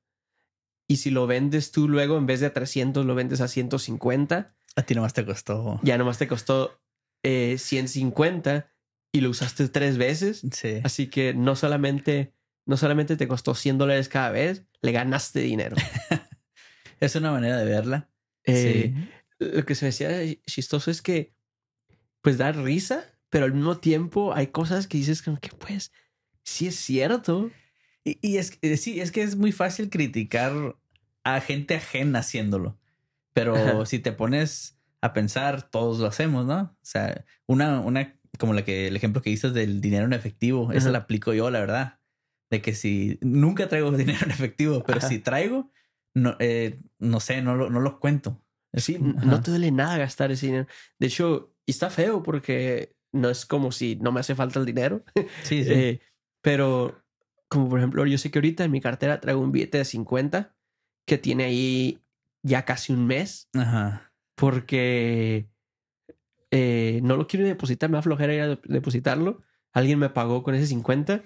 [0.86, 4.54] Y si lo vendes tú luego, en vez de a 300, lo vendes a 150,
[4.76, 5.80] A ti nomás te costó.
[5.82, 6.78] ya nomás te costó
[7.22, 8.70] eh, 150
[9.12, 10.42] y lo usaste tres veces.
[10.52, 10.80] Sí.
[10.84, 12.34] Así que no solamente,
[12.66, 15.76] no solamente te costó 100 dólares cada vez, le ganaste dinero.
[17.00, 18.10] Es una manera de verla.
[18.48, 19.08] Eh, sí.
[19.38, 21.32] Lo que se me decía chistoso es que,
[22.22, 25.92] pues, da risa, pero al mismo tiempo hay cosas que dices como que, pues,
[26.42, 27.50] sí es cierto.
[28.04, 30.76] Y, y es que sí, es que es muy fácil criticar
[31.24, 32.78] a gente ajena haciéndolo.
[33.32, 33.86] Pero Ajá.
[33.86, 36.60] si te pones a pensar, todos lo hacemos, ¿no?
[36.60, 40.72] O sea, una, una, como la que el ejemplo que dices del dinero en efectivo,
[40.72, 40.90] esa Ajá.
[40.92, 42.00] la aplico yo, la verdad.
[42.50, 45.08] De que si nunca traigo dinero en efectivo, pero Ajá.
[45.08, 45.70] si traigo,
[46.22, 48.42] no, eh, no sé, no no lo cuento.
[48.72, 49.42] Es Sí, como- no ajá.
[49.42, 50.66] te duele nada gastar ese dinero.
[50.98, 54.66] De hecho, y está feo porque no es como si no me hace falta el
[54.66, 55.02] dinero.
[55.44, 55.70] Sí, sí.
[55.72, 56.00] Eh,
[56.42, 57.02] pero,
[57.48, 60.54] como por ejemplo, yo sé que ahorita en mi cartera traigo un billete de 50
[61.06, 61.98] que tiene ahí
[62.42, 64.12] ya casi un mes Ajá.
[64.36, 65.48] porque
[66.50, 69.42] eh, no lo quiero depositar, me da flojera ir a de- depositarlo.
[69.72, 71.22] Alguien me pagó con ese 50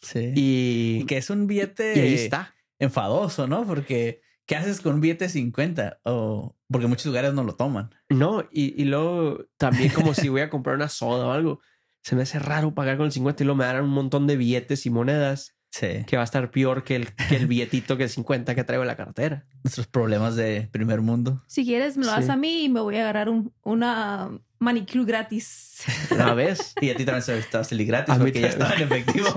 [0.00, 0.32] Sí.
[0.34, 2.54] y, Y que es un billete y ahí está.
[2.78, 3.64] enfadoso, ¿no?
[3.66, 6.00] Porque, ¿qué haces con un billete de 50?
[6.04, 7.90] O porque muchos lugares no lo toman.
[8.08, 11.60] No, y, y luego también como si voy a comprar una soda o algo.
[12.02, 14.36] Se me hace raro pagar con el 50 y luego me darán un montón de
[14.36, 16.04] billetes y monedas Sí.
[16.06, 18.82] que va a estar peor que el, que el billetito que el 50 que traigo
[18.82, 19.46] en la cartera.
[19.64, 21.42] Nuestros problemas de primer mundo.
[21.46, 22.30] Si quieres, me lo das Sí.
[22.30, 25.82] a mí y me voy a agarrar un, una manicure gratis.
[26.10, 26.74] Una vez.
[26.80, 28.74] Y a ti también se te va a salir gratis A mí porque ya estaba
[28.74, 29.28] en efectivo.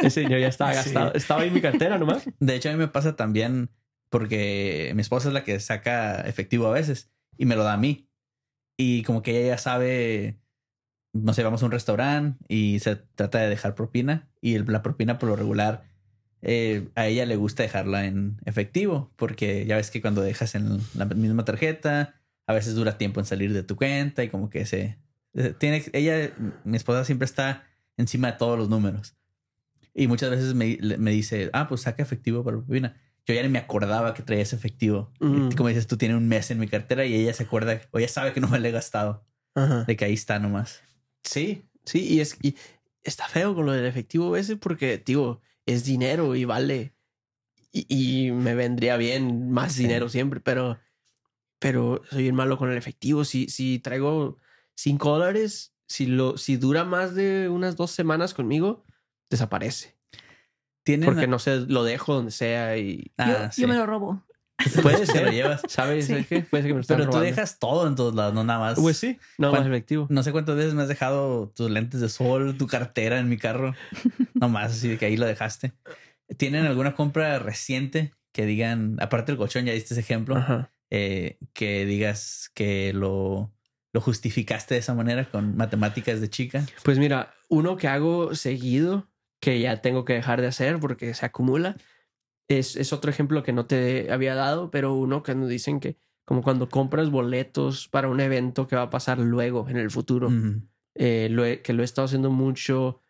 [0.00, 0.76] Ese señor ya estaba Sí.
[0.76, 1.12] gastado.
[1.14, 2.22] Estaba en mi cartera nomás.
[2.38, 3.68] De hecho, a mí me pasa también
[4.14, 7.76] porque mi esposa es la que saca efectivo a veces y me lo da a
[7.76, 8.08] mí.
[8.76, 10.38] Y como que ella ya sabe,
[11.12, 15.18] no sé, vamos a un restaurante y se trata de dejar propina y la propina
[15.18, 15.82] por lo regular
[16.42, 20.78] eh, a ella le gusta dejarla en efectivo porque ya ves que cuando dejas en
[20.94, 22.14] la misma tarjeta
[22.46, 24.96] a veces dura tiempo en salir de tu cuenta y como que se
[25.32, 27.64] eh, tiene ella mi esposa siempre está
[27.96, 29.16] encima de todos los números
[29.92, 32.94] y muchas veces me, me dice ah pues saca efectivo para propina
[33.26, 35.50] yo ya ni me acordaba que traía ese efectivo Mm.
[35.52, 37.98] y como dices tú tiene un mes en mi cartera y ella se acuerda o
[37.98, 39.84] ella sabe que no me lo he gastado Ajá.
[39.84, 40.80] de que ahí está nomás
[41.22, 42.54] Sí, sí, y es y
[43.02, 46.92] está feo con lo del efectivo ese porque, tío, es dinero y vale.
[47.72, 47.86] Y,
[48.26, 49.82] y me vendría bien más Sí.
[49.84, 50.78] dinero siempre, pero,
[51.58, 53.24] pero soy bien malo con el efectivo.
[53.24, 54.36] Si, si traigo
[54.74, 58.84] cinco dólares, si lo, si dura más de unas dos semanas conmigo,
[59.30, 59.93] desaparece.
[60.84, 63.62] Tienen Porque no sé, lo dejo donde sea y Ah, yo, sí.
[63.62, 64.22] yo me lo robo.
[64.82, 65.32] Puede Te lo ser.
[65.32, 65.62] llevas.
[65.68, 66.24] ¿Sabes Sí.
[66.28, 66.42] qué?
[66.42, 68.78] Puede ser que me lo Pero tú dejas todo en todos lados, no nada más.
[68.78, 70.06] Pues sí, no ¿Cuán- más efectivo.
[70.10, 73.36] No sé cuántas veces me has dejado tus lentes de sol, tu cartera en mi
[73.36, 73.74] carro.
[74.34, 75.72] Nomás así de que ahí lo dejaste.
[76.36, 80.42] ¿Tienen alguna compra reciente que digan, aparte del colchón, ya diste ese ejemplo,
[80.90, 83.52] eh, que digas que lo,
[83.92, 86.64] lo justificaste de esa manera con matemáticas de chica?
[86.82, 89.06] Pues mira, uno que hago seguido,
[89.40, 91.76] que ya tengo que dejar de hacer porque se acumula,
[92.48, 95.96] es, es otro ejemplo que no te había dado, pero uno que nos dicen que
[96.24, 100.30] como cuando compras boletos para un evento que va a pasar luego en el futuro,
[100.94, 103.00] eh, lo he- que lo he estado haciendo mucho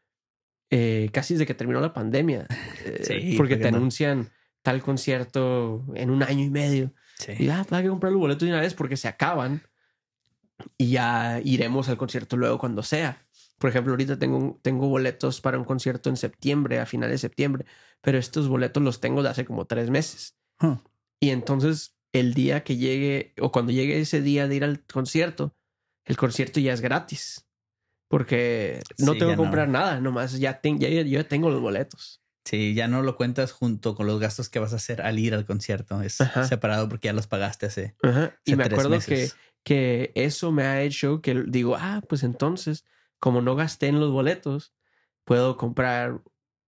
[0.71, 2.47] eh, casi desde que terminó la pandemia,
[2.85, 3.77] eh, Sí, porque te no.
[3.79, 4.31] anuncian
[4.63, 6.93] tal concierto en un año y medio.
[7.39, 9.63] Y ya, pues hay que comprar los boletos de una vez porque se acaban
[10.79, 13.27] y ya iremos al concierto luego cuando sea.
[13.59, 17.65] Por ejemplo, ahorita tengo, tengo boletos para un concierto en septiembre, a finales de septiembre,
[18.01, 20.37] pero estos boletos los tengo de hace como tres meses.
[20.61, 20.79] Huh.
[21.21, 25.57] Y entonces el día que llegue o cuando llegue ese día de ir al concierto,
[26.05, 27.47] el concierto ya es gratis.
[28.09, 29.43] Porque no Sí, tengo que no.
[29.45, 32.21] comprar nada, nomás ya, ten- ya, yo tengo los boletos.
[32.45, 35.35] Sí, ya no lo cuentas junto con los gastos que vas a hacer al ir
[35.35, 36.03] al concierto.
[36.03, 36.45] Es Ajá.
[36.45, 38.35] separado porque ya los pagaste hace, Ajá.
[38.45, 39.37] Y hace me tres acuerdo que, meses.
[39.65, 42.85] que eso me ha hecho que digo, ah, pues entonces,
[43.19, 44.75] como no gasté en los boletos,
[45.25, 46.21] puedo comprar,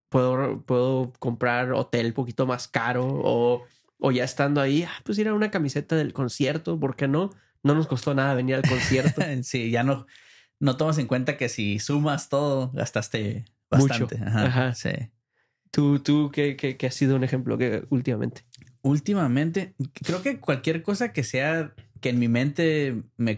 [0.09, 3.65] puedo, puedo comprar hotel un poquito más caro o,
[3.99, 7.31] o ya estando ahí, ah, pues ir a una camiseta del concierto, ¿por qué no?
[7.63, 9.21] No nos costó nada venir al concierto.
[9.43, 10.07] Sí, ya no,
[10.61, 14.07] no tomas en cuenta que si sumas todo, gastaste Mucho.
[14.07, 14.19] bastante.
[14.25, 14.75] Ajá, Ajá.
[14.75, 14.91] Sí.
[15.71, 18.45] ¿Tú, tú qué, qué, qué ha sido un ejemplo que últimamente?
[18.83, 23.37] Últimamente, creo que cualquier cosa que sea que en mi mente me,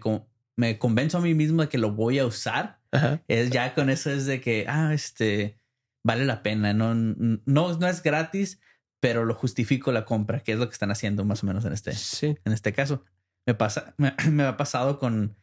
[0.57, 3.23] me convenzo a mí mismo de que lo voy a usar, Ajá.
[3.29, 5.59] es ya con eso es de que, ah, este,
[6.05, 6.73] vale la pena.
[6.75, 8.61] No, no, no es gratis,
[9.01, 11.73] pero lo justifico la compra, que es lo que están haciendo más o menos en
[11.73, 12.37] este, Sí.
[12.45, 13.05] en este caso.
[13.47, 15.37] Me pasa, me, me ha pasado con,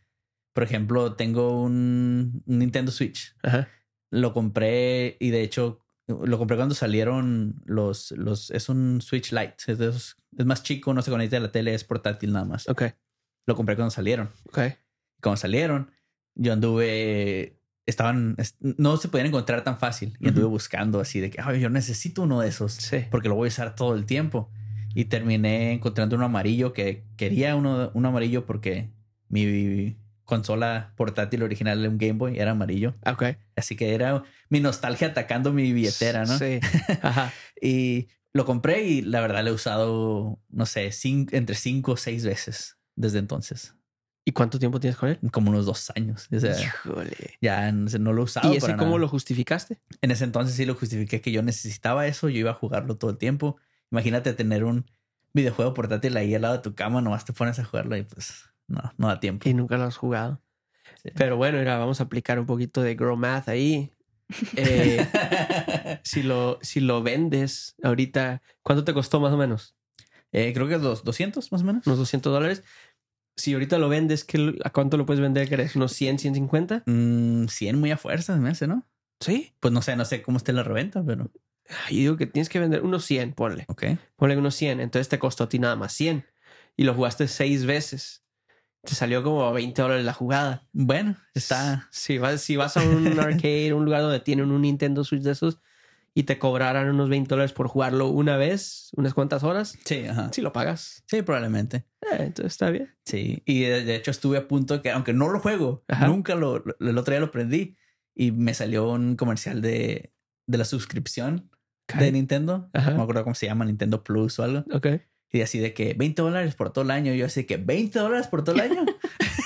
[0.54, 3.36] por ejemplo, tengo un, un Nintendo Switch.
[3.44, 3.68] Ajá.
[4.12, 9.56] Lo compré y de hecho lo compré cuando salieron los, los, es un Switch Lite.
[9.68, 12.46] Es, de esos- es más chico, no se conecta a la tele, es portátil nada
[12.46, 12.70] más.
[12.70, 12.84] Ok.
[13.48, 14.32] Lo compré cuando salieron.
[14.50, 14.60] Ok.
[15.22, 15.92] Cuando salieron,
[16.36, 21.30] yo anduve, estaban, es- no se podían encontrar tan fácil y anduve buscando así de
[21.30, 23.06] que, ay, yo necesito uno de esos Sí.
[23.12, 24.50] porque lo voy a usar todo el tiempo.
[24.94, 28.90] Y terminé encontrando uno amarillo que quería uno, uno amarillo porque
[29.28, 32.96] mi consola portátil original de un Game Boy era amarillo.
[33.06, 33.24] Ok.
[33.58, 36.38] Así que era mi nostalgia atacando mi billetera, ¿no?
[36.40, 36.60] Sí.
[37.02, 37.34] Ajá.
[37.62, 41.98] Y lo compré y la verdad lo he usado, no sé, cin- entre cinco o
[41.98, 43.76] seis veces desde entonces.
[44.28, 45.20] ¿Y cuánto tiempo tienes con él?
[45.32, 46.28] Como unos dos años.
[46.36, 47.38] O sea, Híjole.
[47.42, 48.52] ya no, lo usado.
[48.52, 49.02] ¿Y ese para cómo nada.
[49.02, 49.78] lo justificaste?
[50.02, 52.28] En ese entonces sí lo justifiqué que yo necesitaba eso.
[52.30, 53.58] Yo iba a jugarlo todo el tiempo.
[53.92, 54.90] Imagínate tener un
[55.34, 58.46] videojuego portátil ahí al lado de tu cama, nomás te pones a jugarlo y pues
[58.68, 59.48] no, no da tiempo.
[59.48, 60.42] Y nunca lo has jugado.
[61.04, 61.12] Sí.
[61.14, 63.92] Pero bueno, mira, vamos a aplicar un poquito de Grow Math ahí.
[64.58, 65.06] Eh,
[66.02, 69.76] si, lo, si lo vendes ahorita, ¿cuánto te costó más o menos?
[70.32, 71.88] Eh, creo que los 200 más o menos.
[71.88, 72.64] Unos 200 dólares.
[73.38, 75.50] Si ahorita lo vendes, ¿qué- ¿a cuánto lo puedes vender?
[75.50, 75.76] ¿Crees?
[75.76, 76.84] ¿Unos 100, 150?
[76.86, 78.86] Mm, 100 muy a fuerza, me hace, ¿no?
[79.20, 79.54] Sí.
[79.60, 81.32] Pues no sé, no sé cómo esté la reventa, pero
[81.90, 83.66] Yo digo que tienes que vender unos 100, ponle.
[83.68, 83.84] ok.
[84.16, 84.80] Ponle unos 100.
[84.80, 86.26] Entonces te costó a ti nada más 100.
[86.78, 88.24] Y lo jugaste seis veces.
[88.84, 90.68] Te salió como 20 dólares la jugada.
[90.72, 91.88] Bueno, está.
[91.92, 95.32] Si vas, si vas a un arcade, un lugar donde tienen un Nintendo Switch de
[95.32, 95.60] esos
[96.18, 100.32] y te cobraran unos 20 dólares por jugarlo una vez, unas cuantas horas, Sí, ajá.
[100.32, 101.04] si lo pagas.
[101.08, 101.86] Sí, probablemente.
[102.02, 102.96] Eh, entonces está bien.
[103.06, 103.44] Sí.
[103.46, 106.08] Y de, hecho estuve a punto que, aunque no lo juego, Ajá.
[106.08, 107.76] nunca lo, lo- el otro día lo prendí
[108.16, 110.14] y me salió un comercial de,
[110.48, 111.52] de la suscripción
[112.00, 112.70] de Nintendo.
[112.74, 112.92] Ajá.
[112.92, 114.64] No me acuerdo cómo se llama, Nintendo Plus o algo.
[114.72, 114.88] Ok.
[115.34, 117.14] Y así de que 20 dólares por todo el año.
[117.14, 118.86] Yo así de que 20 dólares por todo el año.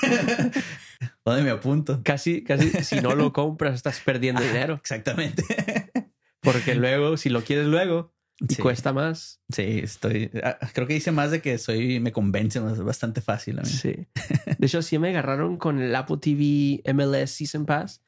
[1.24, 2.00] ¿Dónde me apunto?
[2.04, 4.74] Casi, casi, si no lo compras, estás perdiendo Ajá, dinero.
[4.74, 5.42] Exactamente.
[6.42, 8.62] Porque luego, si lo quieres luego y Sí.
[8.62, 9.42] cuesta más.
[9.50, 10.30] Sí, estoy.
[10.42, 12.00] ah, Creo que dice más de que soy.
[12.00, 13.68] Me convence más- bastante fácil a mí.
[13.68, 14.06] Sí.
[14.58, 18.02] De hecho, sí me agarraron con el Apple TV MLS Season Pass,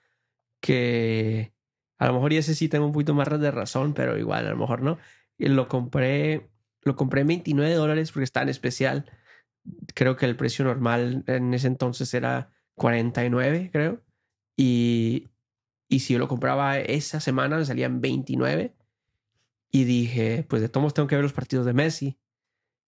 [0.60, 1.52] que
[1.98, 4.50] a lo mejor ya ese sí tengo un poquito más de razón, pero igual, a
[4.50, 4.98] lo mejor no.
[5.38, 6.48] Lo compré,
[6.82, 9.06] lo compré en 29 dólares porque está en especial.
[9.94, 14.02] Creo que el precio normal en ese entonces era 49, creo.
[14.56, 15.28] Y,
[15.94, 18.74] y si yo lo compraba esa semana, me salían 29.
[19.70, 22.18] Y dije, pues de todos tengo que ver los partidos de Messi.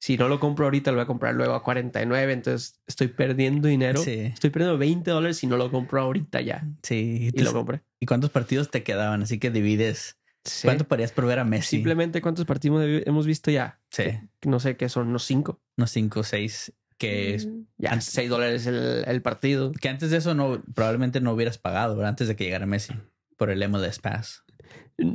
[0.01, 2.33] Si no lo compro ahorita, lo voy a comprar luego a 49.
[2.33, 4.03] Entonces estoy perdiendo dinero.
[4.03, 4.13] Sí.
[4.21, 6.69] Estoy perdiendo 20 dólares si no lo compro ahorita ya.
[6.83, 7.31] Sí.
[7.33, 7.83] Y lo compré.
[8.01, 9.23] ¿Y cuántos partidos te quedaban?
[9.23, 10.69] Así que divides Sí.
[10.69, 11.77] ¿Cuánto parías por ver a Messi?
[11.77, 13.81] Simplemente cuántos partidos hemos visto ya.
[13.91, 14.05] Sí,
[14.45, 15.63] No sé qué son, unos cinco.
[15.79, 16.73] unos 5 o 6.
[16.99, 17.67] Que, es- Mm.
[17.79, 19.73] Ya, Antes- seis dólares el, el partido.
[19.73, 22.11] que antes de eso no probablemente no hubieras pagado, ¿verdad?
[22.11, 22.95] Antes de que llegara Messi
[23.37, 24.45] por el MLS Pass.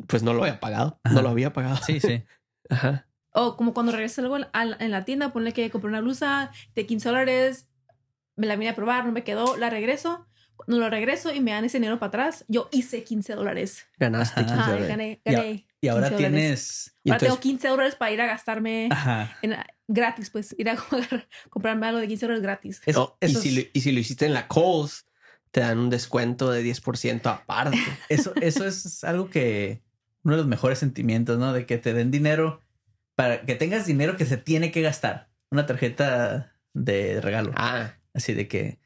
[0.08, 1.00] Pues no lo había pagado.
[1.04, 1.15] Ajá.
[1.15, 1.78] No lo había pagado.
[1.86, 2.24] Sí, sí.
[2.70, 3.08] Ajá.
[3.32, 7.10] O como cuando a la- en la tienda, ponle que compré una blusa de 15
[7.10, 7.70] dólares,
[8.36, 10.26] me la vine a probar, no me quedó, la regreso.
[10.68, 12.44] No lo regreso y me dan ese dinero para atrás.
[12.50, 13.88] Yo hice 15 dólares.
[13.98, 14.46] Ganaste Ajá.
[14.48, 14.89] 15 Ajá, dólares.
[14.89, 15.68] gané, Y a- gané.
[15.82, 16.39] Y ahora 15 dólares.
[16.42, 16.96] tienes.
[17.06, 19.38] Y Ahora entonces- tengo 15 dólares para ir a gastarme Ajá.
[19.42, 19.56] en-
[19.89, 22.82] gratis, pues ir a jugar- comprarme algo de 15 dólares gratis.
[22.86, 25.06] Eso, y, si es- lo, y si lo hiciste en la Kohl's,
[25.52, 27.78] te dan un descuento de 10% aparte.
[28.10, 29.82] eso, eso es algo que.
[30.23, 31.54] Uno de los mejores sentimientos, ¿no?
[31.54, 32.62] De que te den dinero
[33.15, 35.30] para que tengas dinero que se tiene que gastar.
[35.49, 37.52] Una tarjeta de regalo.
[37.56, 38.80] ah, Así de que,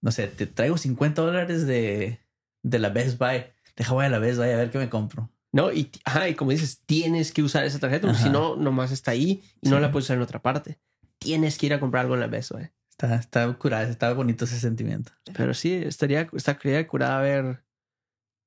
[0.00, 2.20] no sé, te traigo 50 dólares de,
[2.62, 3.44] de la Best Buy.
[3.76, 5.30] Deja voy a la Best Buy a ver qué me compro.
[5.56, 8.92] No, y, ajá, y como dices, tienes que usar esa tarjeta, porque si no, nomás
[8.92, 10.78] está ahí y no la puedes usar en otra parte.
[11.18, 12.68] Tienes que ir a comprar algo en la Best Buy.
[12.90, 15.12] Está, está curada, está bonito ese sentimiento.
[15.34, 17.64] Pero sí, estaría, estaría curada ver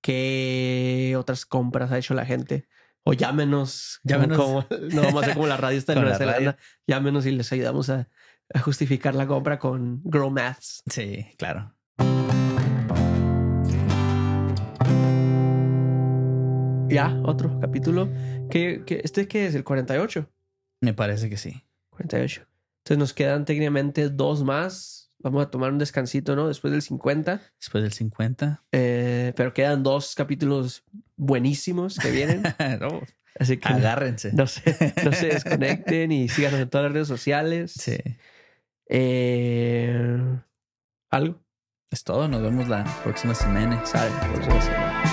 [0.04, 2.68] qué otras compras ha hecho la gente.
[3.04, 4.02] O llámenos.
[4.04, 4.38] Llámenos.
[4.38, 6.58] Como, no vamos a hacer como la radio está en Nueva la Zelanda.
[6.86, 8.08] Llámenos y les ayudamos a,
[8.54, 10.84] a justificar la compra con Grow Maths.
[10.86, 11.74] Sí, claro.
[16.90, 18.10] Ya, otro capítulo.
[18.50, 19.56] ¿Qué, qué- este qué es?
[19.56, 20.28] ¿El 48?
[20.82, 21.64] Me parece que sí.
[21.92, 22.46] 48.
[22.80, 25.12] Entonces nos quedan técnicamente dos más.
[25.20, 26.48] Vamos a tomar un descansito, ¿no?
[26.48, 27.42] Después del 50.
[27.60, 28.64] Después del 50.
[28.72, 30.84] Eh, pero quedan dos capítulos
[31.18, 32.44] buenísimos que vienen.
[32.80, 33.02] No,
[33.40, 34.34] Así que agárrense.
[34.34, 37.72] no se, no se desconecten y síganos en todas las redes sociales.
[37.74, 37.98] Sí.
[38.88, 40.18] Eh,
[41.10, 41.40] ¿Algo?
[41.92, 42.28] Es todo.
[42.28, 43.86] Nos vemos la próxima semana.
[43.86, 45.04] Sale, próxima semana.